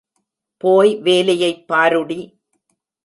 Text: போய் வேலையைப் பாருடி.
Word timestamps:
போய் 0.57 0.95
வேலையைப் 0.95 1.65
பாருடி. 1.73 2.19